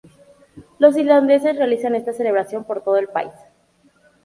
Los 0.79 0.97
islandeses 0.97 1.55
realizan 1.55 1.93
esta 1.93 2.11
celebración 2.11 2.63
por 2.63 2.81
todo 2.83 2.97
el 2.97 3.07
país. 3.09 3.33